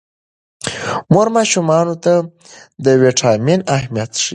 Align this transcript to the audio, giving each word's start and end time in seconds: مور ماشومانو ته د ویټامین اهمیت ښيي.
مور 1.13 1.27
ماشومانو 1.37 1.95
ته 2.03 2.13
د 2.83 2.85
ویټامین 3.01 3.59
اهمیت 3.75 4.11
ښيي. 4.21 4.29